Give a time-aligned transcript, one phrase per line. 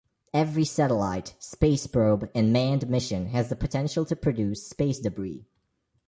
[0.33, 5.45] Every satellite, space probe, and manned mission has the potential to produce space debris.